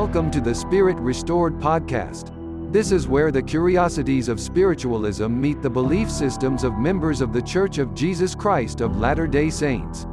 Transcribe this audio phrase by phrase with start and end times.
[0.00, 2.32] Welcome to the Spirit Restored podcast.
[2.72, 7.42] This is where the curiosities of spiritualism meet the belief systems of members of the
[7.42, 10.06] Church of Jesus Christ of Latter day Saints.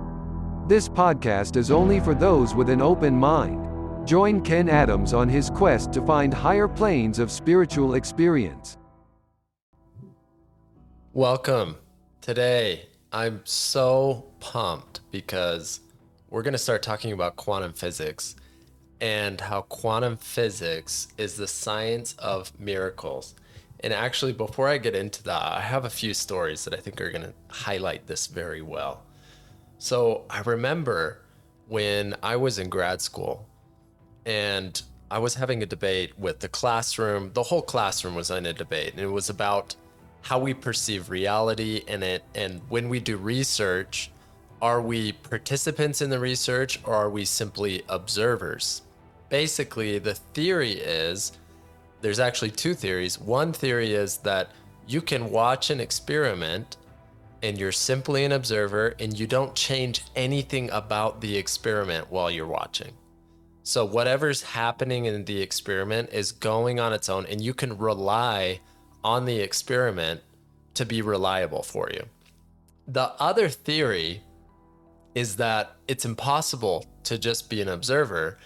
[0.68, 4.06] This podcast is only for those with an open mind.
[4.06, 8.78] Join Ken Adams on his quest to find higher planes of spiritual experience.
[11.14, 11.78] Welcome.
[12.20, 15.80] Today, I'm so pumped because
[16.30, 18.36] we're going to start talking about quantum physics
[19.00, 23.36] and how quantum physics is the science of miracles.
[23.82, 27.00] And actually, before I get into that, I have a few stories that I think
[27.00, 29.04] are going to highlight this very well.
[29.78, 31.22] So, I remember
[31.68, 33.48] when I was in grad school
[34.26, 37.32] and I was having a debate with the classroom.
[37.34, 39.76] The whole classroom was in a debate, and it was about
[40.22, 44.12] how we perceive reality and it and when we do research,
[44.62, 48.82] are we participants in the research or are we simply observers?
[49.30, 51.34] Basically, the theory is
[52.02, 53.20] there's actually two theories.
[53.20, 54.52] One theory is that
[54.88, 56.78] you can watch an experiment
[57.44, 62.48] and you're simply an observer and you don't change anything about the experiment while you're
[62.48, 62.94] watching.
[63.64, 68.62] So, whatever's happening in the experiment is going on its own, and you can rely
[69.04, 70.22] on the experiment
[70.76, 72.06] to be reliable for you.
[72.88, 74.24] The other theory
[75.16, 78.38] is that it's impossible to just be an observer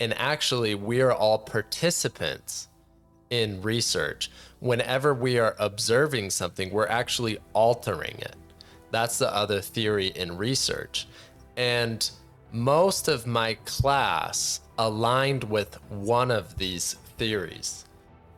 [0.00, 2.68] and actually, we are all participants
[3.30, 4.30] in research.
[4.60, 8.36] Whenever we are observing something, we're actually altering it.
[8.90, 11.08] That's the other theory in research.
[11.56, 12.08] And
[12.52, 17.84] most of my class aligned with one of these theories.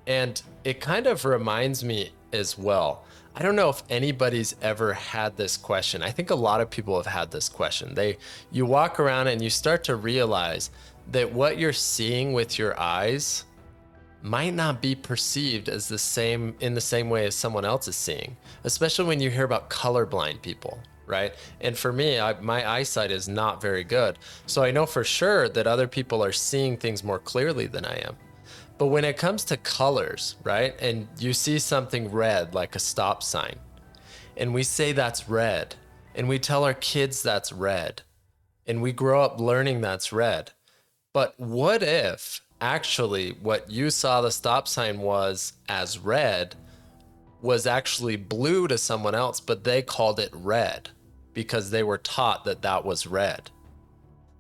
[0.07, 3.05] And it kind of reminds me as well.
[3.35, 6.03] I don't know if anybody's ever had this question.
[6.03, 7.95] I think a lot of people have had this question.
[7.95, 8.19] They
[8.51, 10.71] you walk around and you start to realize
[11.11, 13.45] that what you're seeing with your eyes
[14.23, 17.97] might not be perceived as the same in the same way as someone else is
[17.97, 21.35] seeing, especially when you hear about colorblind people, right?
[21.61, 24.19] And for me, I, my eyesight is not very good.
[24.47, 27.99] So I know for sure that other people are seeing things more clearly than I
[27.99, 28.17] am.
[28.77, 30.75] But when it comes to colors, right?
[30.81, 33.57] And you see something red like a stop sign,
[34.37, 35.75] and we say that's red,
[36.15, 38.03] and we tell our kids that's red,
[38.67, 40.53] and we grow up learning that's red
[41.13, 46.55] but what if actually what you saw the stop sign was as red
[47.41, 50.91] was actually blue to someone else, but they called it red
[51.35, 53.51] because they were taught that that was red?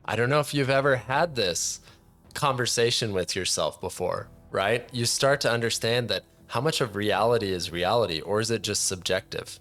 [0.04, 1.80] I don't know if you've ever had this
[2.34, 4.88] conversation with yourself before, right?
[4.92, 8.86] You start to understand that how much of reality is reality, or is it just
[8.86, 9.60] subjective?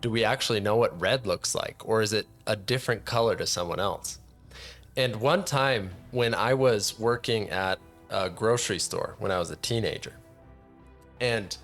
[0.00, 3.46] Do we actually know what red looks like, or is it a different color to
[3.46, 4.17] someone else?
[4.98, 7.78] And one time when I was working at
[8.10, 10.12] a grocery store when I was a teenager,
[11.20, 11.56] and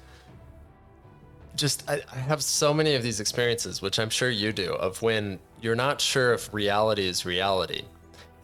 [1.56, 5.02] just I, I, have so many of these experiences, which I'm sure you do, of
[5.02, 7.82] when you're not sure if reality is reality.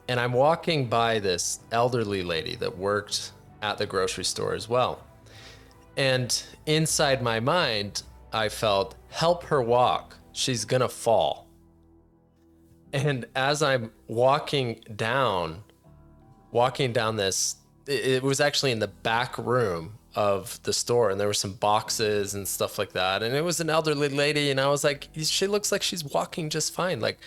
[0.09, 3.31] And I'm walking by this elderly lady that worked
[3.63, 5.05] at the grocery store as well.
[5.97, 8.03] And inside my mind,
[8.33, 10.17] I felt, help her walk.
[10.33, 11.47] She's gonna fall.
[12.93, 15.63] And as I'm walking down,
[16.51, 17.57] walking down this,
[17.87, 22.35] it, was actually in the back room of the store, and there were some boxes
[22.35, 23.23] and stuff like that.
[23.23, 26.51] And it was an elderly lady, and I was like, she looks like she's walking
[26.51, 27.01] just fine.
[27.01, 27.19] Like,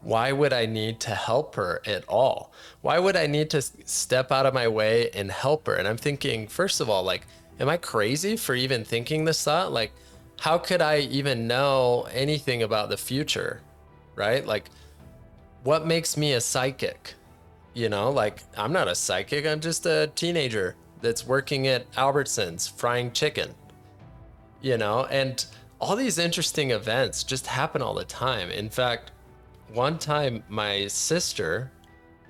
[0.00, 2.52] why would I need to help her at all?
[2.82, 5.74] Why would I need to step out of my way and help her?
[5.74, 7.26] And I'm thinking, first of all, like,
[7.58, 9.72] am I crazy for even thinking this thought?
[9.72, 9.92] Like,
[10.38, 13.60] how could I even know anything about the future?
[14.14, 14.46] Right?
[14.46, 14.66] Like,
[15.66, 17.14] what makes me a psychic?
[17.74, 22.70] You know, like I'm not a psychic, I'm just a teenager that's working at Albertsons
[22.70, 23.52] frying chicken.
[24.62, 25.44] You know, and
[25.80, 28.48] all these interesting events just happen all the time.
[28.50, 29.10] In fact,
[29.72, 31.72] one time my sister,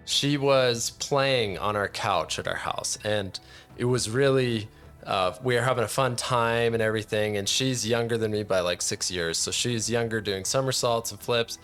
[0.06, 3.38] she was playing on our couch at our house and
[3.76, 4.66] it was really
[5.04, 8.60] uh, we are having a fun time and everything and she's younger than me by
[8.60, 11.58] like six years so she's younger doing somersaults and flips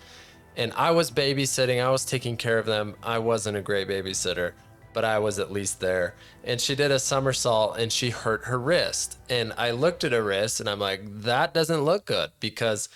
[0.55, 2.95] and I was babysitting, I was taking care of them.
[3.01, 4.53] I wasn't a great babysitter,
[4.93, 6.15] but I was at least there.
[6.43, 9.17] And she did a somersault and she hurt her wrist.
[9.29, 12.89] And I looked at her wrist and I'm like, that doesn't look good because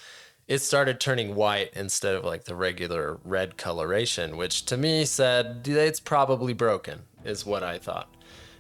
[0.47, 5.67] it started turning white instead of like the regular red coloration, which to me said
[5.67, 8.13] it's probably broken, is what I thought.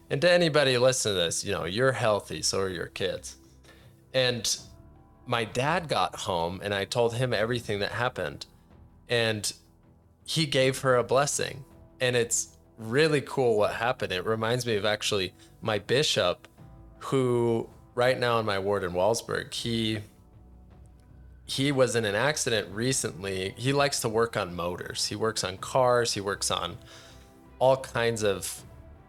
[0.09, 3.35] And to anybody listening to this, you know, you're healthy, so are your kids.
[4.13, 4.57] And
[5.25, 8.45] my dad got home and I told him everything that happened
[9.09, 9.53] and
[10.25, 11.63] he gave her a blessing
[11.99, 14.11] and it's really cool what happened.
[14.11, 16.47] It reminds me of actually my bishop,
[16.99, 19.99] who right now in my ward in Wellsburg, he
[21.45, 23.53] he was in an accident recently.
[23.57, 25.05] He likes to work on motors.
[25.05, 26.13] He works on cars.
[26.13, 26.77] He works on
[27.59, 28.63] all kinds of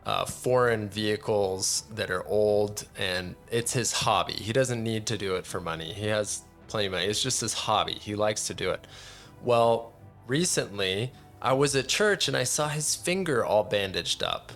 [0.07, 4.35] uh, foreign vehicles that are old, and it's his hobby.
[4.35, 5.93] He doesn't need to do it for money.
[5.93, 7.07] He has plenty of money.
[7.07, 7.95] It's just his hobby.
[7.95, 8.87] He likes to do it.
[9.43, 9.93] Well,
[10.27, 14.53] recently I was at church and I saw his finger all bandaged up,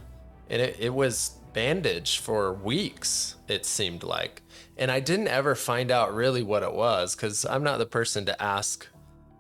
[0.51, 3.37] and it, it was bandaged for weeks.
[3.49, 4.43] It seemed like
[4.77, 8.27] and I didn't ever find out really what it was because I'm not the person
[8.27, 8.87] to ask,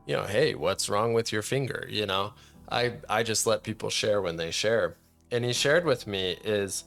[0.06, 1.86] you know, hey, what's wrong with your finger?
[1.88, 2.34] You know,
[2.70, 4.94] I I just let people share when they share.
[5.30, 6.84] And he shared with me is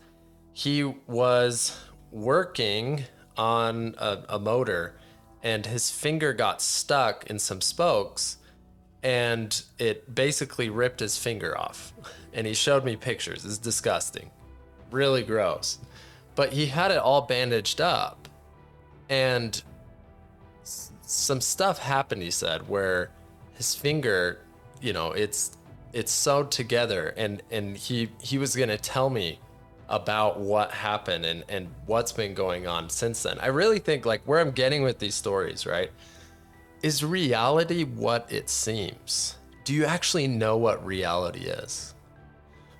[0.53, 1.77] he was
[2.11, 3.03] working
[3.35, 4.95] on a, a motor
[5.43, 8.37] and his finger got stuck in some spokes
[9.05, 11.93] and it basically ripped his finger off.
[12.33, 13.45] And he showed me pictures.
[13.45, 14.31] It's disgusting.
[14.89, 15.77] Really gross.
[16.33, 18.27] But he had it all bandaged up
[19.07, 19.61] and
[20.63, 23.11] s- some stuff happened he said where
[23.53, 24.39] his finger
[24.81, 25.55] you know it's
[25.93, 29.39] it's sewed together and and he he was to tell me
[29.87, 34.23] about what happened and and what's been going on since then i really think like
[34.25, 35.91] where i'm getting with these stories right
[36.85, 41.95] is reality what it seems do you actually know what reality is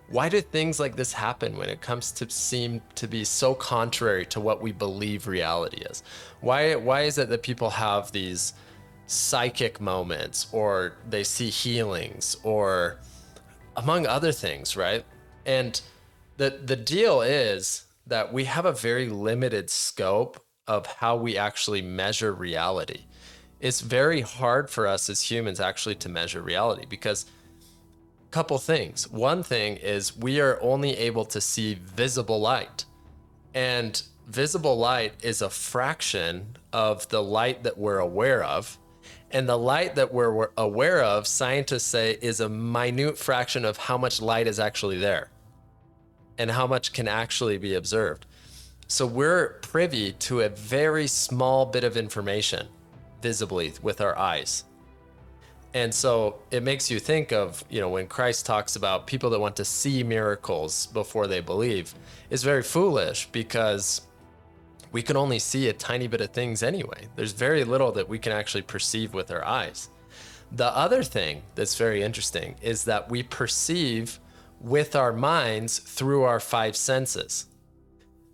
[0.10, 4.26] why do things like this happen when it comes to seem to be so contrary
[4.28, 6.04] to what we believe reality is?
[6.42, 8.54] Why why is it that people have these
[9.08, 13.00] psychic moments or they see healings or
[13.76, 15.04] among other things, right?
[15.46, 15.82] And
[16.38, 21.82] the the deal is that we have a very limited scope of how we actually
[21.82, 23.02] measure reality.
[23.60, 27.26] It's very hard for us as humans actually to measure reality because
[28.28, 29.10] a couple things.
[29.10, 32.86] One thing is we are only able to see visible light.
[33.54, 38.78] And visible light is a fraction of the light that we're aware of.
[39.32, 43.98] And the light that we're aware of, scientists say, is a minute fraction of how
[43.98, 45.30] much light is actually there
[46.38, 48.26] and how much can actually be observed.
[48.88, 52.68] So we're privy to a very small bit of information
[53.26, 54.66] visibly with our eyes.
[55.74, 59.40] And so it makes you think of, you know, when Christ talks about people that
[59.40, 61.96] want to see miracles before they believe,
[62.30, 64.02] is very foolish because
[64.92, 67.08] we can only see a tiny bit of things anyway.
[67.16, 69.90] There's very little that we can actually perceive with our eyes.
[70.52, 74.20] The other thing that's very interesting is that we perceive
[74.62, 77.48] with our minds through our five senses.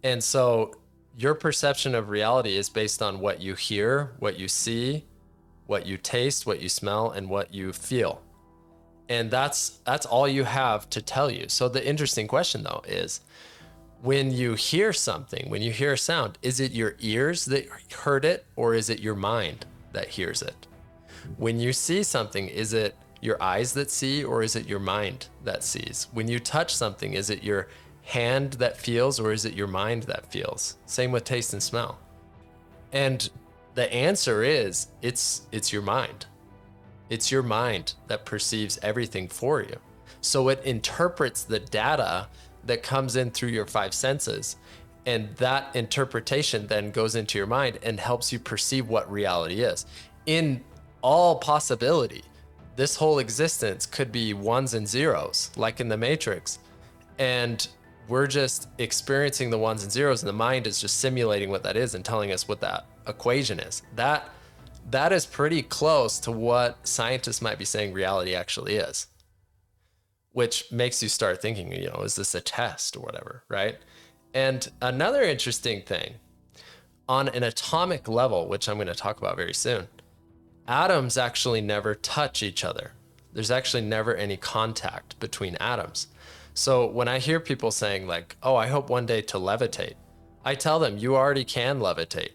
[0.04, 0.81] And so
[1.18, 5.06] your perception of reality is based on what you hear, what you see,
[5.68, 8.22] what you taste, what you smell, and what you feel.
[9.10, 11.50] And that's that's all you have to tell you.
[11.50, 13.22] So the interesting question though is
[14.02, 18.26] when you hear something, when you hear a sound, is it your ears that heard
[18.26, 20.68] it or is it your mind that hears it?
[21.38, 25.28] When you see something, is it your eyes that see or is it your mind
[25.44, 26.08] that sees?
[26.14, 27.68] When you touch something, is it your
[28.12, 30.78] hand that feels or is it your mind that feels?
[30.86, 31.98] Same with taste and smell.
[32.92, 33.30] And
[33.74, 36.26] the answer is it's it's your mind.
[37.10, 39.78] It's your mind that perceives everything for you.
[40.20, 42.28] So it interprets the data
[42.66, 44.58] that comes in through your five senses
[45.06, 49.86] and that interpretation then goes into your mind and helps you perceive what reality is.
[50.26, 50.64] In
[51.02, 52.24] all possibility,
[52.76, 56.60] this whole existence could be ones and zeros, like in the Matrix.
[57.18, 57.68] And
[58.12, 61.78] we're just experiencing the ones and zeros, and the mind is just simulating what that
[61.78, 63.84] is and telling us what that equation is.
[63.96, 64.30] That
[64.90, 69.08] that is pretty close to what scientists might be saying reality actually is.
[70.34, 73.78] Which makes you start thinking, you know, is this a test or whatever, right?
[74.34, 76.16] And another interesting thing
[77.08, 79.88] on an atomic level, which I'm going to talk about very soon,
[80.68, 82.92] atoms actually never touch each other.
[83.32, 86.08] There's actually never any contact between atoms.
[86.54, 89.96] So when I hear people saying, like, oh, I hope one day to levitate,
[90.44, 92.32] I tell them, you already can levitate.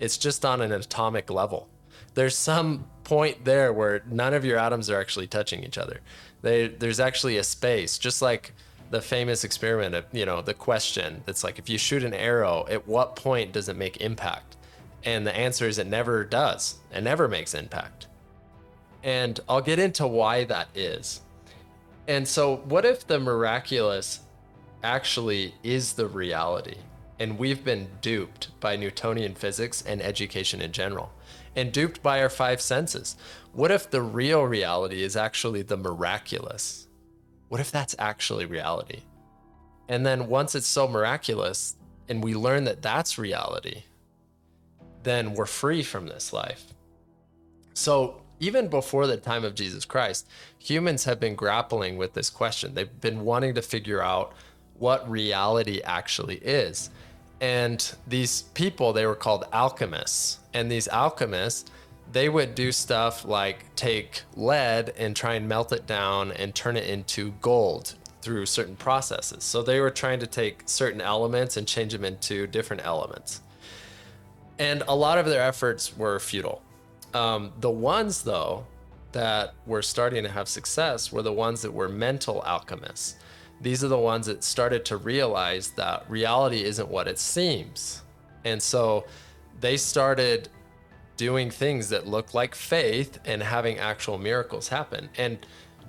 [0.00, 1.68] It's just on an atomic level.
[2.14, 6.00] There's some point there where none of your atoms are actually touching each other.
[6.42, 8.52] They, there's actually a space, just like
[8.90, 12.66] the famous experiment of, you know, the question that's like, if you shoot an arrow,
[12.68, 14.56] at what point does it make impact?
[15.04, 16.76] And the answer is it never does.
[16.92, 18.08] It never makes impact.
[19.02, 21.20] And I'll get into why that is.
[22.06, 24.20] And so, what if the miraculous
[24.82, 26.76] actually is the reality?
[27.18, 31.12] And we've been duped by Newtonian physics and education in general,
[31.56, 33.16] and duped by our five senses.
[33.52, 36.84] What if the real reality is actually the miraculous?
[37.54, 39.02] what if that's actually reality?
[39.88, 41.76] And then once it's so miraculous
[42.08, 43.84] and we learn that that's reality,
[45.04, 46.74] then we're free from this life.
[47.74, 52.74] So even before the time of Jesus Christ, humans have been grappling with this question.
[52.74, 54.32] They've been wanting to figure out
[54.78, 56.90] what reality actually is.
[57.40, 60.38] And these people, they were called alchemists.
[60.52, 61.70] And these alchemists,
[62.12, 66.76] they would do stuff like take lead and try and melt it down and turn
[66.76, 69.44] it into gold through certain processes.
[69.44, 73.42] So they were trying to take certain elements and change them into different elements.
[74.58, 76.62] And a lot of their efforts were futile.
[77.14, 78.66] Um, the ones, though,
[79.12, 83.14] that were starting to have success were the ones that were mental alchemists.
[83.60, 88.02] These are the ones that started to realize that reality isn't what it seems.
[88.44, 89.06] And so
[89.60, 90.48] they started
[91.16, 95.08] doing things that look like faith and having actual miracles happen.
[95.16, 95.38] And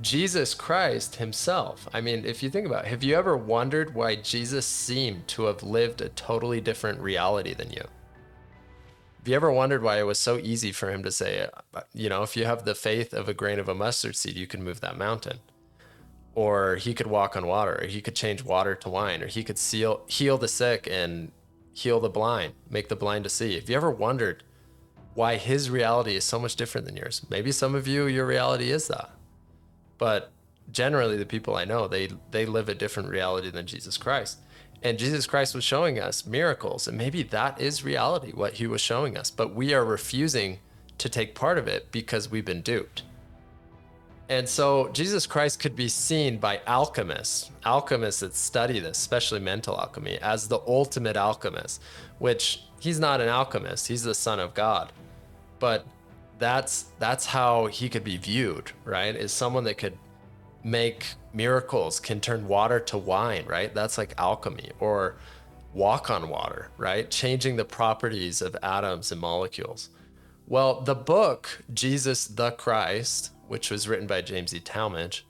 [0.02, 4.18] Jesus Christ himself, I mean, if you think about it, have you ever wondered why
[4.18, 7.84] Jesus seemed to have lived a totally different reality than you?
[9.26, 12.10] Have you ever wondered why it was so easy for him to say, uh, you
[12.10, 14.64] know, if you have the faith of a grain of a mustard seed, you can
[14.64, 15.40] move that mountain?
[16.36, 19.44] Or he could walk on water, or he could change water to wine, or he
[19.44, 21.32] could seal, heal the sick and
[21.74, 23.56] heal the blind, make the blind to see.
[23.56, 24.44] Have you ever wondered
[25.16, 27.26] why his reality is so much different than yours?
[27.28, 29.10] Maybe some of you, your reality is that.
[29.98, 30.32] But
[30.72, 34.42] generally, the people I know, they, they live a different reality than Jesus Christ.
[34.84, 36.88] And Jesus Christ was showing us miracles.
[36.88, 39.32] And maybe that is reality, what he was showing us.
[39.32, 40.60] But we are refusing
[40.98, 43.04] to take part of it because we've been duped.
[44.28, 49.80] And so Jesus Christ could be seen by alchemists, alchemists that study this, especially mental
[49.80, 51.82] alchemy, as the ultimate alchemist,
[52.18, 54.92] which he's not an alchemist, he's the son of God.
[55.60, 55.86] But
[56.40, 59.16] that's that's how he could be viewed, right?
[59.16, 59.98] Is someone that could
[60.66, 63.74] make miracles, can turn water to wine, right?
[63.74, 65.18] That's like alchemy or
[65.74, 67.10] walk on water, right?
[67.12, 69.90] Changing the properties of atoms and molecules.
[70.48, 74.60] Well, the book, Jesus the Christ, which was written by James E.
[74.60, 75.22] Talmage,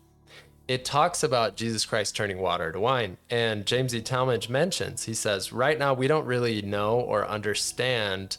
[0.70, 3.18] it talks about Jesus Christ turning water to wine.
[3.30, 4.02] And James E.
[4.02, 8.38] Talmage mentions, he says, right now we don't really know or understand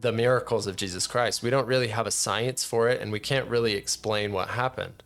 [0.00, 1.44] the miracles of Jesus Christ.
[1.44, 5.02] We don't really have a science for it, and we can't really explain what happened.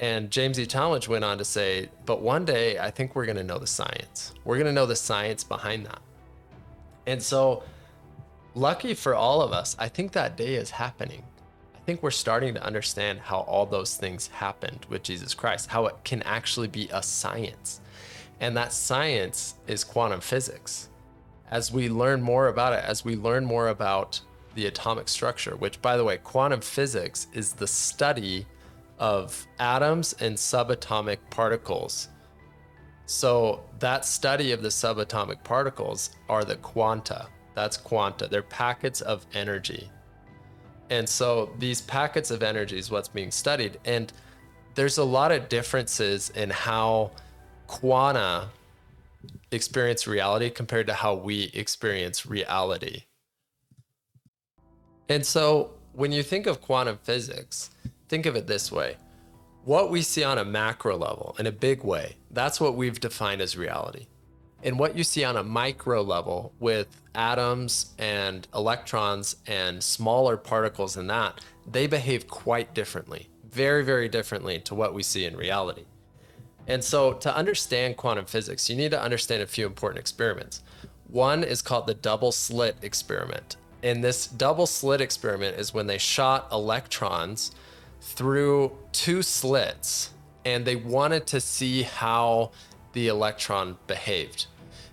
[0.00, 0.64] And James E.
[0.64, 3.66] Talmage went on to say, but one day I think we're going to know the
[3.66, 4.32] science.
[4.44, 6.00] We're going to know the science behind that.
[7.06, 7.62] And so,
[8.54, 11.22] lucky for all of us, I think that day is happening.
[11.76, 15.84] I think we're starting to understand how all those things happened with Jesus Christ, how
[15.84, 17.82] it can actually be a science.
[18.40, 20.88] And that science is quantum physics.
[21.50, 24.22] As we learn more about it, as we learn more about
[24.54, 28.46] the atomic structure, which, by the way, quantum physics is the study
[29.00, 32.08] of atoms and subatomic particles.
[33.06, 37.26] So, that study of the subatomic particles are the quanta.
[37.56, 38.28] That's quanta.
[38.28, 39.90] They're packets of energy.
[40.90, 43.80] And so, these packets of energy is what's being studied.
[43.84, 44.12] And
[44.76, 47.10] there's a lot of differences in how
[47.66, 48.48] quanta
[49.50, 53.04] experience reality compared to how we experience reality.
[55.08, 57.70] And so, when you think of quantum physics,
[58.10, 58.96] think of it this way
[59.64, 63.42] what we see on a macro level in a big way, that's what we've defined
[63.42, 64.06] as reality.
[64.62, 70.94] And what you see on a micro level with atoms and electrons and smaller particles
[70.94, 71.40] than that,
[71.70, 75.84] they behave quite differently, very, very differently to what we see in reality.
[76.66, 80.62] And so, to understand quantum physics, you need to understand a few important experiments.
[81.08, 83.56] One is called the double slit experiment.
[83.82, 87.52] And this double slit experiment is when they shot electrons
[88.00, 90.10] through two slits
[90.44, 92.50] and they wanted to see how
[92.92, 94.46] the electron behaved.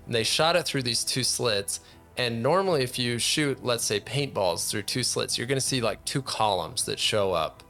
[0.06, 1.80] And they shot it through these two slits.
[2.18, 5.82] And normally, if you shoot, let's say, paintballs through two slits, you're going to see
[5.82, 7.64] like two columns that show up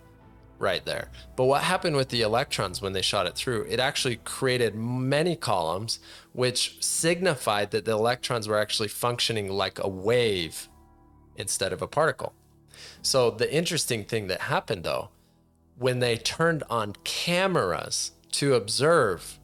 [0.59, 1.09] right there.
[1.35, 3.67] But what happened with the electrons when they shot it through?
[3.69, 5.99] It actually created many columns,
[6.33, 10.67] which signified that the electrons were actually functioning like a wave
[11.35, 12.33] instead of a particle.
[13.01, 15.09] So, the interesting thing that happened though
[15.77, 19.39] when they turned on cameras to observe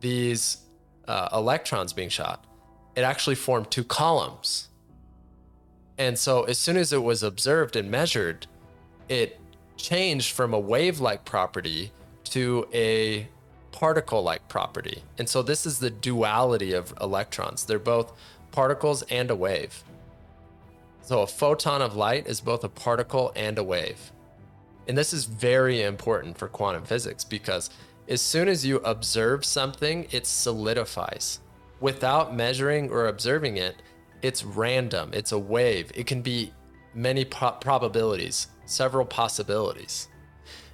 [0.00, 0.58] these
[1.06, 2.44] uh, electrons being shot,
[2.94, 4.68] it actually formed two columns.
[5.96, 8.46] And so, as soon as it was observed and measured,
[9.08, 9.40] it
[9.76, 11.92] changed from a wave like property
[12.24, 13.28] to a
[13.72, 15.02] particle like property.
[15.18, 17.64] And so, this is the duality of electrons.
[17.64, 18.12] They're both
[18.52, 19.82] particles and a wave.
[21.02, 24.12] So, a photon of light is both a particle and a wave.
[24.88, 27.70] And this is very important for quantum physics because
[28.08, 31.40] As soon as you observe something, it solidifies.
[31.78, 33.82] Without measuring or observing it,
[34.22, 35.92] it's random, it's a wave.
[35.94, 36.52] It can be
[36.94, 40.08] many pro- probabilities, several possibilities.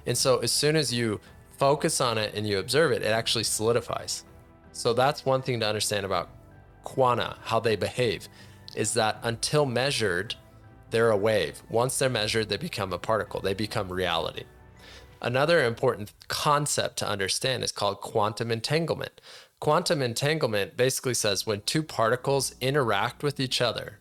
[0.05, 1.19] And so as soon as you
[1.57, 4.23] focus on it and you observe it, it actually solidifies.
[4.71, 6.29] So that's one thing to understand about
[6.85, 8.29] quanta, how they behave,
[8.75, 10.35] is that until measured,
[10.95, 11.61] they're a wave.
[11.67, 14.43] Once they're measured, they become a particle, they become reality.
[15.21, 19.19] Another important concept to understand is called quantum entanglement.
[19.59, 23.99] Quantum entanglement basically says when two particles interact with each other,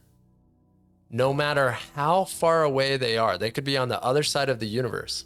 [1.10, 4.60] no matter how far away they are, they could be on the other side of
[4.60, 5.24] the universe.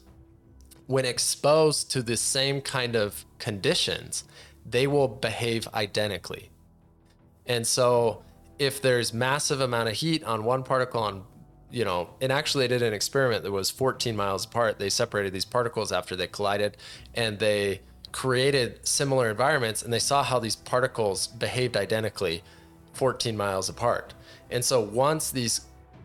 [0.86, 4.24] When exposed to the same kind of conditions,
[4.64, 6.48] they will behave identically.
[7.44, 8.22] And so
[8.58, 11.24] if there's massive amount of heat on one particle on
[11.70, 14.78] you know, and actually they did an experiment that was 14 miles apart.
[14.78, 16.76] They separated these particles after they collided
[17.14, 22.42] and they created similar environments and they saw how these particles behaved identically
[22.94, 24.14] 14 miles apart.
[24.50, 25.62] And so once these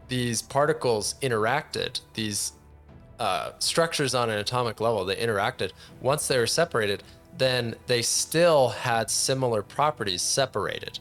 [0.10, 2.52] these particles interacted, these
[3.20, 5.72] uh, structures on an atomic level, they interacted.
[6.02, 7.02] Once they were separated,
[7.38, 11.00] then they still had similar properties separated.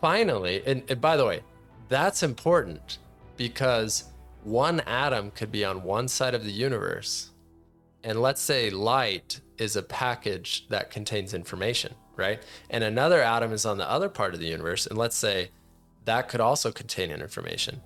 [0.00, 1.40] Finally, and, and by the way,
[1.88, 2.98] that's important
[3.40, 4.04] because
[4.44, 7.30] one atom could be on one side of the universe.
[8.04, 12.42] And let's say light is a package that contains information, right?
[12.68, 14.86] And another atom is on the other part of the universe.
[14.86, 15.52] And let's say
[16.04, 17.80] that could also contain information.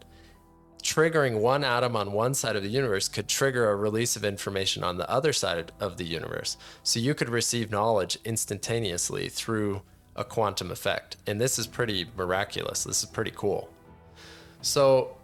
[0.83, 4.83] Triggering one atom on one side of the universe could trigger a release of information
[4.83, 6.57] on the other side of the universe.
[6.83, 9.83] So you could receive knowledge instantaneously through
[10.17, 11.17] a quantum effect.
[11.29, 12.83] And this is pretty miraculous.
[12.83, 13.71] This is pretty cool.
[14.63, 15.19] So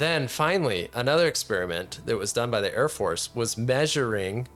[0.00, 4.48] then finally, another experiment that was done by the Air Force was measuring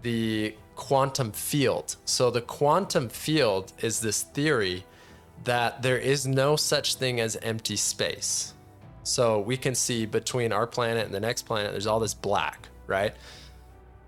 [0.00, 1.96] the quantum field.
[2.06, 4.84] So the quantum field is this theory
[5.44, 8.54] that there is no such thing as empty space.
[9.02, 12.68] So we can see between our planet and the next planet, there's all this black,
[12.86, 13.14] right?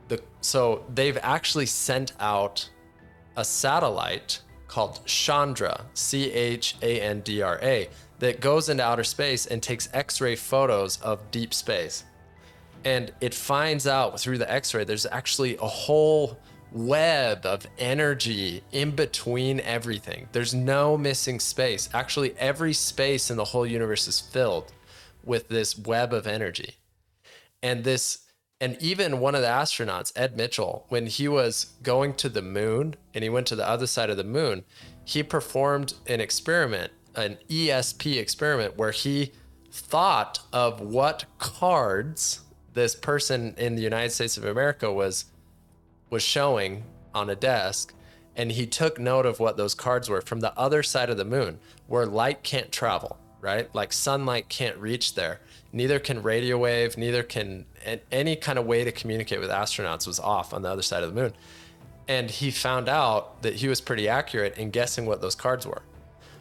[0.08, 2.68] The, so they've actually sent out
[3.36, 9.04] a satellite called Chandra, C H A N D R A, that goes into outer
[9.04, 12.04] space and takes X ray photos of deep space.
[12.84, 16.38] And it finds out through the X ray there's actually a whole
[16.72, 20.28] web of energy in between everything.
[20.32, 21.88] There's no missing space.
[21.94, 24.72] Actually, every space in the whole universe is filled
[25.24, 26.76] with this web of energy.
[27.62, 28.24] And this
[28.60, 32.96] and even one of the astronauts, Ed Mitchell, when he was going to the moon
[33.14, 34.64] and he went to the other side of the moon,
[35.04, 39.32] he performed an experiment, an ESP experiment, where he
[39.70, 42.40] thought of what cards
[42.74, 45.26] this person in the United States of America was
[46.10, 47.92] was showing on a desk
[48.34, 51.24] and he took note of what those cards were from the other side of the
[51.24, 53.72] moon where light can't travel right?
[53.74, 55.40] Like sunlight can't reach there.
[55.72, 57.66] Neither can radio wave neither can
[58.10, 61.14] any kind of way to communicate with astronauts was off on the other side of
[61.14, 61.34] the moon.
[62.06, 65.82] And he found out that he was pretty accurate in guessing what those cards were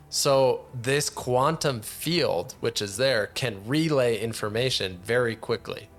[0.10, 5.90] so this quantum field which is there can relay information very quickly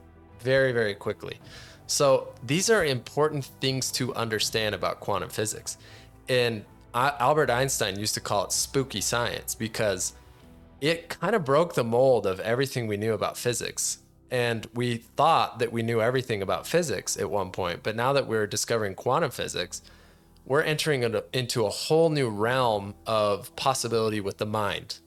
[0.40, 1.38] very very quickly
[1.88, 5.78] so these are important things to understand about quantum physics.
[6.28, 10.12] And Albert Einstein used to call it spooky science because
[10.82, 14.00] it kind of broke the mold of everything we knew about physics.
[14.30, 18.26] And we thought that we knew everything about physics at one point, but now that
[18.26, 19.80] we're discovering quantum physics,
[20.48, 24.98] we're entering into a whole new realm of possibility with the mind.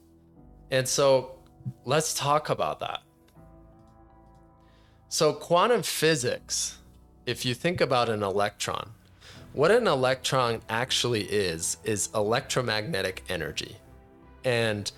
[0.70, 1.32] And so
[1.84, 3.00] let's talk about that.
[5.08, 6.78] So, quantum physics,
[7.26, 8.90] if you think about an electron,
[9.52, 13.76] what an electron actually is, is electromagnetic energy.
[14.44, 14.90] And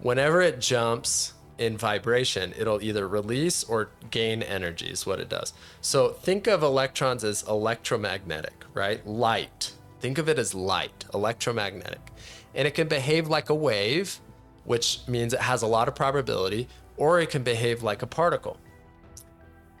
[0.00, 5.52] whenever it jumps in vibration, it'll either release or gain energy, is what it does.
[5.80, 9.04] So, think of electrons as electromagnetic, right?
[9.04, 9.72] Light.
[10.00, 12.12] Think of it as light, electromagnetic.
[12.54, 14.20] And it can behave like a wave,
[14.64, 18.58] which means it has a lot of probability, or it can behave like a particle.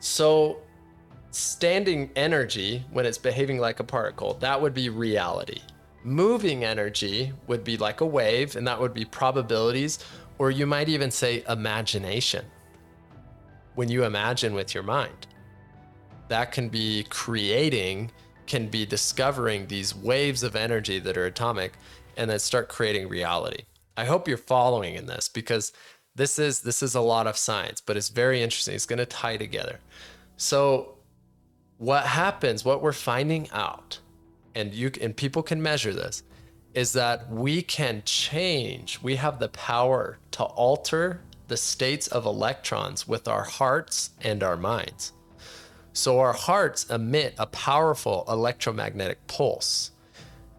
[0.00, 0.60] So,
[1.30, 5.60] standing energy, when it's behaving like a particle, that would be reality.
[6.04, 9.98] Moving energy would be like a wave, and that would be probabilities,
[10.38, 12.44] or you might even say imagination.
[13.74, 15.26] When you imagine with your mind,
[16.28, 18.10] that can be creating,
[18.48, 21.74] can be discovering these waves of energy that are atomic
[22.16, 23.62] and then start creating reality.
[23.96, 25.72] I hope you're following in this because
[26.14, 28.74] this is this is a lot of science, but it's very interesting.
[28.74, 29.78] It's going to tie together.
[30.36, 30.96] So,
[31.76, 34.00] what happens, what we're finding out
[34.54, 36.24] and you and people can measure this,
[36.74, 39.00] is that we can change.
[39.00, 44.56] We have the power to alter the states of electrons with our hearts and our
[44.56, 45.12] minds.
[45.98, 49.90] So our hearts emit a powerful electromagnetic pulse,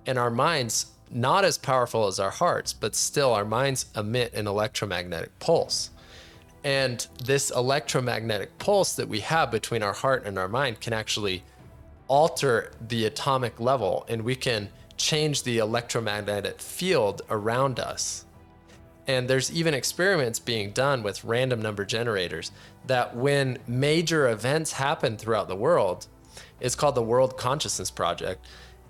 [0.05, 4.47] and our minds not as powerful as our hearts, but still our minds emit an
[4.47, 5.91] electromagnetic pulse.
[6.65, 11.45] And this electromagnetic pulse that we have between our heart and our mind can actually
[12.09, 18.25] alter the atomic level and we can change the electromagnetic field around us.
[19.09, 22.51] And there's even experiments being done with random number generators
[22.85, 26.05] that when major events happen throughout the world,
[26.59, 28.45] it's called the World Consciousness Project.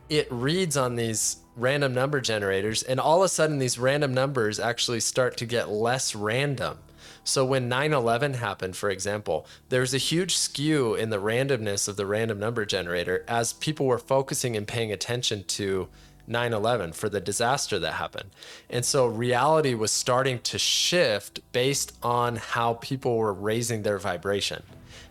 [0.09, 4.59] It reads on these random number generators, and all of a sudden, these random numbers
[4.59, 6.79] actually start to get less random.
[7.23, 11.95] So when 9/11 happened, for example, there was a huge skew in the randomness of
[11.95, 15.87] the random number generator as people were focusing and paying attention to
[16.29, 18.29] 9 11 for the disaster that happened.
[18.69, 24.63] And so reality was starting to shift based on how people were raising their vibration.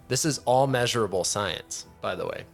[0.09, 2.45] This is all measurable science, by the way.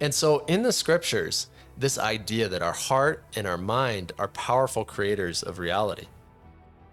[0.00, 4.84] And so in the scriptures, this idea that our heart and our mind are powerful
[4.84, 6.06] creators of reality.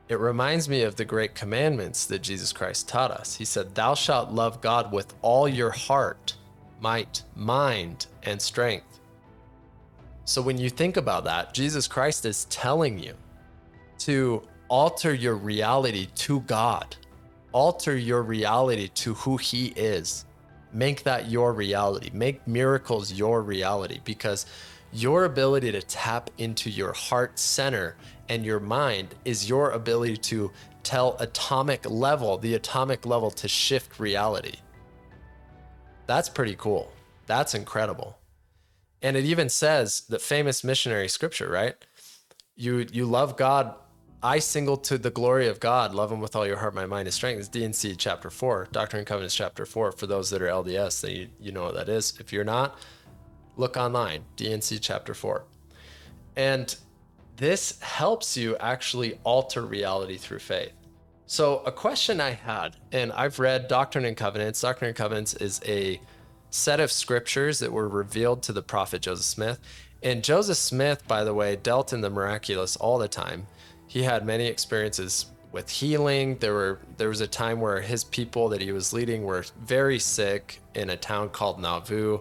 [0.08, 3.36] It reminds me of the great commandments that Jesus Christ taught us.
[3.36, 6.36] He said, Thou shalt love God with all your heart,
[6.82, 8.88] might, mind, and strength.
[10.30, 13.15] So when you think about that, Jesus Christ is telling you
[13.98, 16.96] to alter your reality to God,
[17.52, 20.26] alter your reality to who He is.
[20.72, 22.12] Make that your reality.
[22.13, 24.46] Make miracles your reality because
[24.94, 27.96] your ability to tap into your heart center
[28.30, 30.52] and your mind is your ability to
[30.84, 34.58] tell atomic level, the atomic level to shift reality.
[36.06, 36.94] That's pretty cool.
[37.26, 38.19] That's incredible.
[39.02, 41.76] And it even says the famous missionary scripture, right?
[42.56, 43.76] You you love God.
[44.22, 47.08] eye single to the glory of God, love him with all your heart, my mind,
[47.08, 47.40] and strength.
[47.40, 49.94] It's D&C chapter four, Doctrine and Covenants chapter four.
[49.94, 52.20] For those that are LDS, then you, you know what that is.
[52.20, 52.78] If you're not,
[53.56, 55.46] look online, D&C chapter four.
[56.36, 56.76] And
[57.38, 60.74] this helps you actually alter reality through faith.
[61.26, 64.60] So, a question I had, and I've read Doctrine and Covenants.
[64.60, 66.02] Doctrine and Covenants is a
[66.50, 69.60] set of scriptures that were revealed to the prophet Joseph Smith.
[70.02, 73.48] And Joseph Smith, by the way, dealt in the miraculous all the time.
[73.88, 76.38] He had many experiences with healing.
[76.38, 80.00] There were there was a time where his people that he was leading were very
[80.00, 82.20] sick in a town called Nauvoo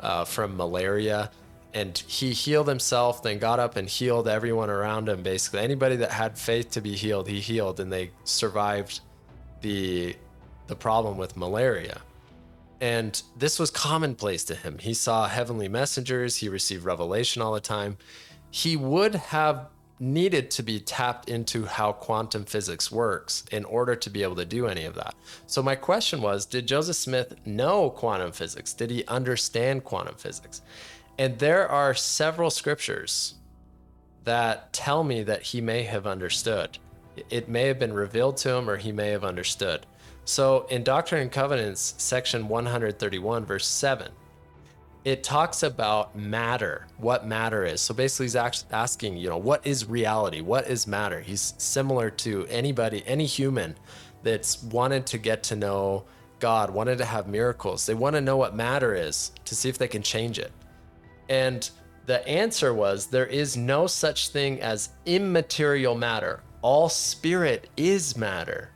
[0.00, 1.30] uh, from malaria,
[1.74, 3.22] and he healed himself.
[3.22, 5.22] Then got up and healed everyone around him.
[5.22, 9.00] Basically, anybody that had faith to be healed, he healed, and they survived
[9.60, 10.16] the
[10.66, 12.00] the problem with malaria.
[12.82, 14.78] And this was commonplace to him.
[14.78, 17.96] He saw heavenly messengers, he received revelation all the time.
[18.50, 19.68] He would have
[20.00, 24.44] needed to be tapped into how quantum physics works in order to be able to
[24.44, 25.14] do any of that.
[25.46, 28.72] So, my question was Did Joseph Smith know quantum physics?
[28.72, 30.60] Did he understand quantum physics?
[31.16, 33.34] And there are several scriptures
[34.24, 36.78] that tell me that he may have understood.
[37.30, 39.86] It may have been revealed to him or he may have understood.
[40.24, 44.08] So in Doctrine and Covenants, section 131, verse 7,
[45.04, 47.80] it talks about matter, what matter is.
[47.80, 50.40] So basically, he's asking, you know, what is reality?
[50.40, 51.20] What is matter?
[51.20, 53.76] He's similar to anybody, any human
[54.22, 56.04] that's wanted to get to know
[56.38, 57.86] God, wanted to have miracles.
[57.86, 60.52] They want to know what matter is to see if they can change it.
[61.28, 61.68] And
[62.06, 66.42] the answer was there is no such thing as immaterial matter.
[66.60, 68.71] All spirit is matter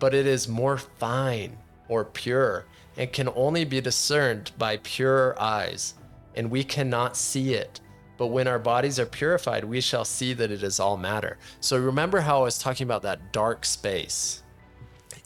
[0.00, 1.56] but it is more fine
[1.88, 2.64] or pure
[2.96, 5.94] and can only be discerned by pure eyes,
[6.34, 7.80] and we cannot see it.
[8.16, 11.38] But when our bodies are purified, we shall see that it is all matter.
[11.60, 14.42] So remember how I was talking about that dark space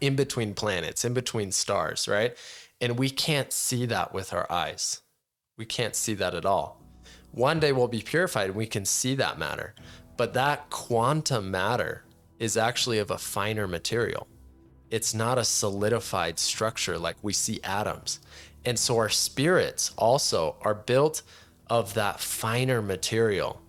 [0.01, 2.37] in between planets, in between stars, right?
[2.81, 5.03] And we can't see that with our eyes.
[5.57, 6.81] We can't see that at all.
[7.33, 9.75] One day we'll be purified and we can see that matter.
[10.17, 12.05] But that quantum matter
[12.39, 14.29] is actually of a finer material
[14.95, 18.21] it's not a solidified structure like we see atoms.
[18.65, 21.23] And so our spirits also are built
[21.69, 23.61] of that finer material.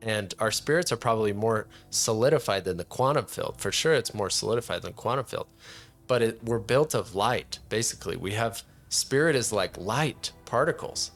[0.00, 3.56] And our spirits are probably more solidified than the quantum field.
[3.58, 5.46] For sure, it's more solidified than quantum field.
[6.06, 8.16] But it, we're built of light, basically.
[8.16, 11.10] We have spirit is like light particles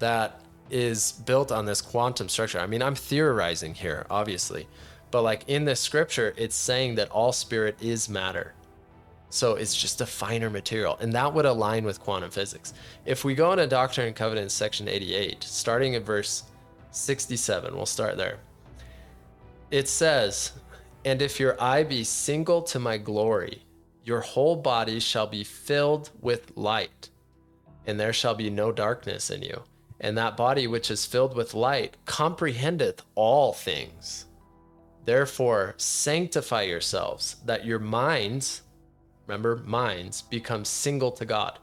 [0.00, 0.40] that
[0.70, 2.58] is built on this quantum structure.
[2.58, 4.66] I mean, I'm theorizing here, obviously.
[5.12, 8.54] But like in this scripture, it's saying that all spirit is matter
[9.32, 10.98] So it's just a finer material.
[11.00, 12.74] And that would align with quantum physics.
[13.06, 16.42] If we go into Doctrine and Covenants, section 88, starting at verse
[16.90, 18.40] 67, we'll start there.
[19.70, 20.52] It says,
[21.06, 23.62] And if your eye be single to my glory,
[24.04, 27.08] your whole body shall be filled with light,
[27.86, 29.62] and there shall be no darkness in you.
[29.98, 34.26] And that body which is filled with light comprehendeth all things.
[35.06, 38.60] Therefore, sanctify yourselves, that your minds,
[39.32, 41.58] remember, minds, become single to God.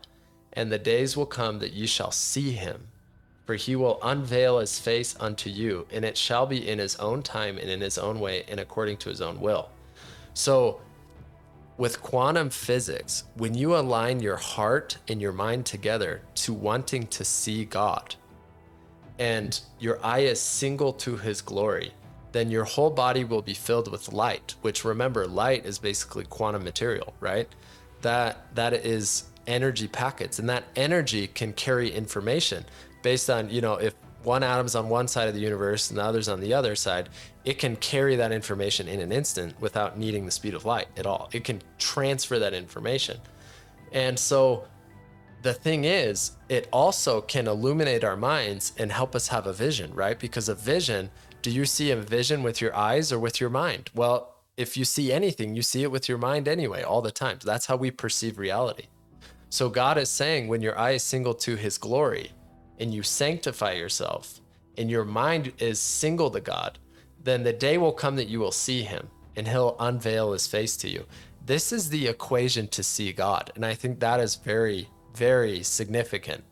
[0.53, 2.87] And the days will come that ye shall see him,
[3.45, 7.21] for he will unveil his face unto you, and it shall be in his own
[7.21, 9.69] time and in his own way and according to his own will.
[10.33, 10.81] So,
[11.77, 17.23] with quantum physics, when you align your heart and your mind together to wanting to
[17.23, 18.15] see God,
[19.19, 21.93] and your eye is single to his glory,
[22.31, 26.63] then your whole body will be filled with light, which remember, light is basically quantum
[26.63, 27.47] material, right?
[28.01, 32.65] That that is energy packets, and that energy can carry information
[33.01, 36.03] based on, you know, if one atom's on one side of the universe and the
[36.03, 37.09] other's on the other side,
[37.45, 41.05] it can carry that information in an instant without needing the speed of light at
[41.05, 41.29] all.
[41.31, 43.17] It can transfer that information.
[43.91, 44.67] And so
[45.41, 49.93] the thing is, it also can illuminate our minds and help us have a vision,
[49.93, 50.19] right?
[50.19, 51.09] Because a vision,
[51.41, 53.89] do you see a vision with your eyes or with your mind?
[53.93, 57.39] Well, if you see anything, you see it with your mind anyway, all the time.
[57.43, 58.87] That's how we perceive reality.
[59.49, 62.31] So God is saying, when your eye is single to his glory
[62.79, 64.41] and you sanctify yourself
[64.77, 66.77] and your mind is single to God,
[67.23, 70.77] then the day will come that you will see him and he'll unveil his face
[70.77, 71.05] to you.
[71.45, 73.51] This is the equation to see God.
[73.55, 76.43] And I think that is very very significant.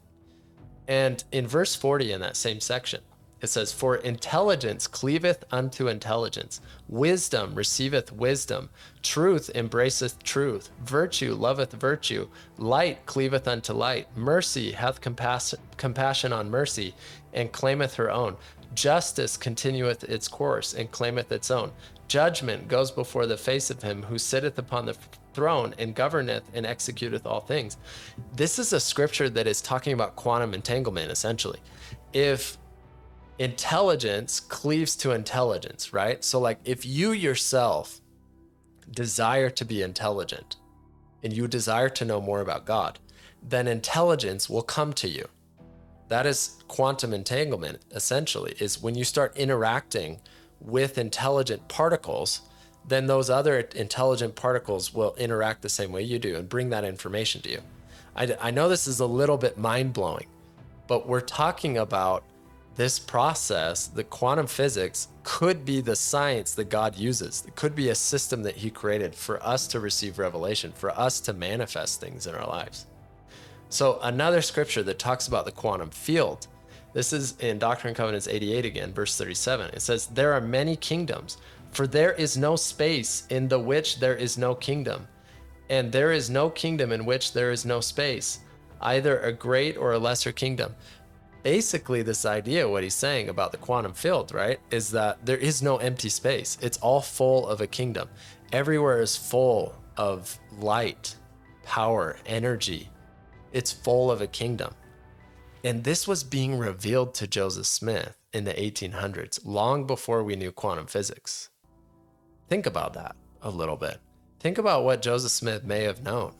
[0.87, 3.01] And in verse 40 in that same section,
[3.41, 8.69] it says, For intelligence cleaveth unto intelligence, wisdom receiveth wisdom,
[9.03, 16.49] truth embraceth truth, virtue loveth virtue, light cleaveth unto light, mercy hath compassion, compassion on
[16.49, 16.95] mercy,
[17.33, 18.35] and claimeth her own.
[18.73, 21.71] Justice continueth its course, and claimeth its own.
[22.07, 24.95] Judgment goes before the face of him who sitteth upon the
[25.33, 27.77] throne and governeth and executeth all things.
[28.33, 31.59] This is a scripture that is talking about quantum entanglement, essentially.
[32.13, 32.57] If
[33.39, 36.23] intelligence cleaves to intelligence, right?
[36.23, 38.01] So, like, if you yourself
[38.91, 40.55] desire to be intelligent
[41.23, 42.99] and you desire to know more about God,
[43.43, 45.27] then intelligence will come to you.
[46.09, 50.19] That is quantum entanglement, essentially, is when you start interacting
[50.59, 52.41] with intelligent particles,
[52.87, 56.85] then those other intelligent particles will interact the same way you do and bring that
[56.85, 57.61] information to you.
[58.15, 60.27] I, I know this is a little bit mind blowing,
[60.87, 62.23] but we're talking about
[62.77, 67.43] this process, the quantum physics, could be the science that God uses.
[67.45, 71.19] It could be a system that He created for us to receive revelation, for us
[71.21, 72.85] to manifest things in our lives.
[73.69, 76.47] So, another scripture that talks about the quantum field
[76.97, 79.69] this is in Doctrine and Covenants 88 again, verse 37.
[79.73, 81.37] It says, There are many kingdoms,
[81.69, 85.07] for there is no space in the which there is no kingdom,
[85.69, 88.39] and there is no kingdom in which there is no space,
[88.81, 90.73] either a great or a lesser kingdom.
[91.47, 95.63] Basically, this idea, what he's saying about the quantum field, right, is that there is
[95.63, 96.57] no empty space.
[96.61, 98.09] It's all full of a kingdom.
[98.51, 101.15] Everywhere is full of light,
[101.63, 102.89] power, energy.
[103.53, 104.73] It's full of a kingdom.
[105.63, 110.51] And this was being revealed to Joseph Smith in the 1800s, long before we knew
[110.51, 111.49] quantum physics.
[112.49, 113.99] Think about that a little bit.
[114.41, 116.33] Think about what Joseph Smith may have known.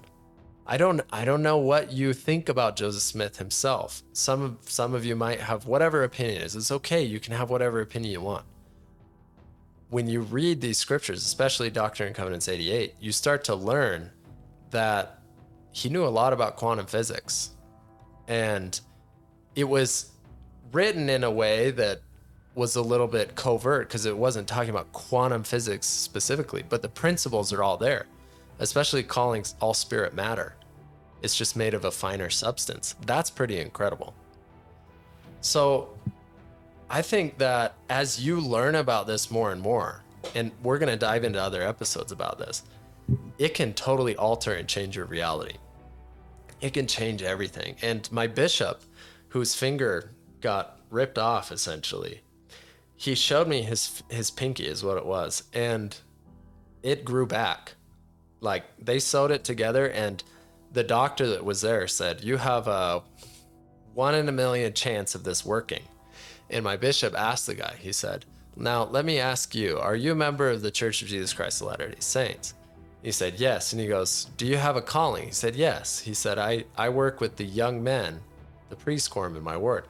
[0.70, 4.04] I don't I don't know what you think about Joseph Smith himself.
[4.12, 6.56] Some of some of you might have whatever opinion is.
[6.56, 7.02] It's okay.
[7.04, 8.46] You can have whatever opinion you want.
[9.90, 14.12] When you read these scriptures, especially Doctrine and Covenants 88, you start to learn
[14.72, 15.22] that
[15.72, 17.52] he knew a lot about quantum physics.
[18.28, 18.78] And
[19.56, 20.12] it was
[20.74, 22.02] written in a way that
[22.56, 26.90] was a little bit covert because it wasn't talking about quantum physics specifically, but the
[26.90, 28.08] principles are all there,
[28.60, 30.56] especially calling all spirit matter.
[31.22, 32.96] It's just made of a finer substance.
[33.06, 34.14] That's pretty incredible.
[35.42, 35.90] So
[36.90, 40.04] I think that as you learn about this more and more,
[40.36, 42.64] and we're going to dive into other episodes about this,
[43.38, 45.58] it can totally alter and change your reality.
[46.60, 47.76] It can change everything.
[47.82, 48.82] And my bishop,
[49.30, 52.22] whose finger got ripped off essentially.
[52.96, 55.96] He showed me his his pinky is what it was and
[56.84, 57.76] it grew back.
[58.40, 60.24] Like they sewed it together and
[60.72, 63.02] the doctor that was there said, "You have a
[63.94, 65.84] 1 in a million chance of this working."
[66.50, 67.76] And my bishop asked the guy.
[67.80, 71.08] He said, "Now, let me ask you, are you a member of the Church of
[71.08, 72.54] Jesus Christ of Latter-day Saints?"
[73.08, 73.72] He said, Yes.
[73.72, 75.28] And he goes, Do you have a calling?
[75.28, 76.00] He said, Yes.
[76.00, 78.20] He said, I, I work with the young men,
[78.70, 79.86] the priest quorum in my ward.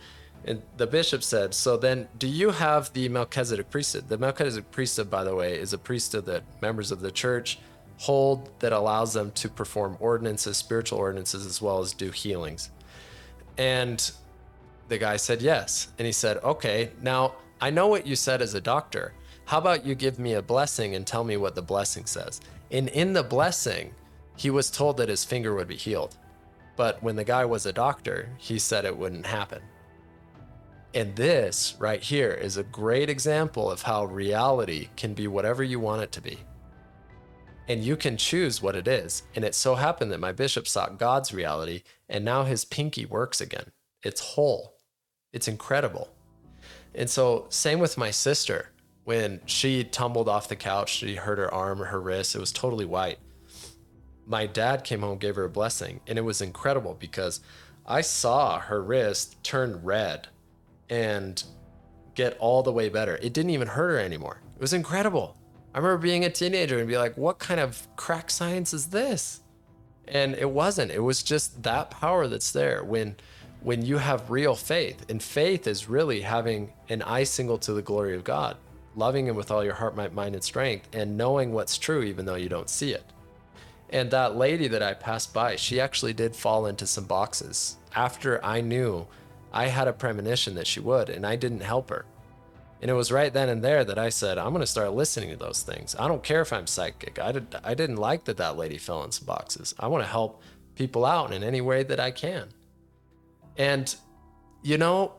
[0.45, 4.07] And the bishop said, So then, do you have the Melchizedek priesthood?
[4.07, 7.59] The Melchizedek priesthood, by the way, is a priesthood that members of the church
[7.97, 12.69] hold that allows them to perform ordinances, spiritual ordinances, as well as do healings.
[13.57, 14.11] And
[14.87, 15.89] the guy said, Yes.
[15.97, 19.13] And he said, Okay, now I know what you said as a doctor.
[19.45, 22.41] How about you give me a blessing and tell me what the blessing says?
[22.69, 23.93] And in the blessing,
[24.35, 26.17] he was told that his finger would be healed.
[26.75, 29.61] But when the guy was a doctor, he said it wouldn't happen.
[30.93, 35.79] And this right here is a great example of how reality can be whatever you
[35.79, 36.39] want it to be.
[37.67, 39.23] And you can choose what it is.
[39.35, 43.41] And it so happened that my bishop sought God's reality, and now his pinky works
[43.41, 43.71] again.
[44.03, 44.77] It's whole.
[45.33, 46.09] It's incredible.
[46.95, 48.71] And so, same with my sister.
[49.03, 52.35] When she tumbled off the couch, she hurt her arm or her wrist.
[52.35, 53.19] It was totally white.
[54.25, 57.39] My dad came home, gave her a blessing, and it was incredible because
[57.85, 60.27] I saw her wrist turn red
[60.89, 61.41] and
[62.15, 63.17] get all the way better.
[63.21, 64.41] It didn't even hurt her anymore.
[64.55, 65.37] It was incredible.
[65.73, 69.41] I remember being a teenager and be like, what kind of crack science is this?
[70.07, 70.91] And it wasn't.
[70.91, 73.15] It was just that power that's there when
[73.61, 75.09] when you have real faith.
[75.09, 78.55] And faith is really having an eye single to the glory of God,
[78.95, 82.25] loving him with all your heart, might, mind, and strength, and knowing what's true even
[82.25, 83.03] though you don't see it.
[83.89, 88.43] And that lady that I passed by, she actually did fall into some boxes after
[88.43, 89.07] I knew
[89.51, 92.05] I had a premonition that she would, and I didn't help her.
[92.81, 95.31] And it was right then and there that I said, I'm going to start listening
[95.31, 95.95] to those things.
[95.97, 97.19] I don't care if I'm psychic.
[97.19, 99.73] I, did, I didn't like that that lady fell in some boxes.
[99.79, 100.41] I want to help
[100.75, 102.49] people out in any way that I can.
[103.57, 103.93] And,
[104.61, 105.13] you know,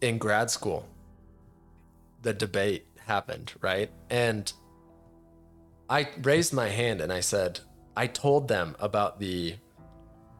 [0.00, 0.88] in grad school,
[2.22, 3.90] the debate happened, right?
[4.08, 4.50] And
[5.90, 7.60] I raised my hand and I said,
[7.94, 9.56] I told them about the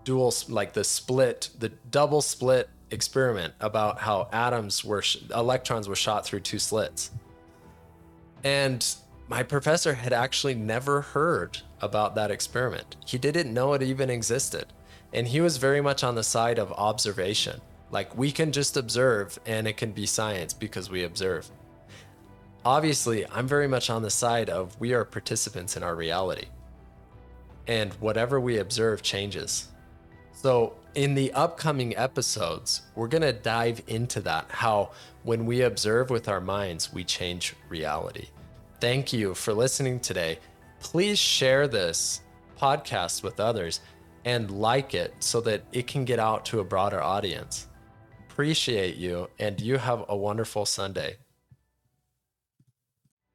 [0.05, 5.03] dual, like the split, the double split experiment about how atoms were,
[5.35, 7.11] electrons were shot through two slits.
[8.45, 8.85] And
[9.29, 12.97] my professor had actually never heard about that experiment.
[13.07, 14.67] He didn't know it even existed.
[15.13, 17.61] And he was very much on the side of observation.
[17.91, 21.51] Like we can just observe and it can be science because we observe.
[22.65, 26.47] Obviously, I'm very much on the side of we are participants in our reality.
[27.67, 29.69] And whatever we observe changes.
[30.43, 34.91] So, in the upcoming episodes, we're going to dive into that how
[35.23, 38.27] when we observe with our minds, we change reality.
[38.81, 40.41] Thank you for listening today.
[40.81, 42.23] Please share this
[42.59, 43.83] podcast with others
[44.25, 47.69] and like it so that it can get out to a broader audience.
[48.29, 51.19] Appreciate you, and you have a wonderful Sunday.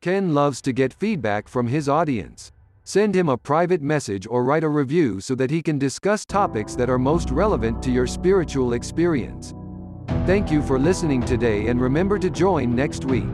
[0.01, 2.51] Ken loves to get feedback from his audience.
[2.87, 6.73] Send him a private message or write a review so that he can discuss topics
[6.75, 9.53] that are most relevant to your spiritual experience.
[10.25, 13.25] Thank you for listening today and remember to join next week.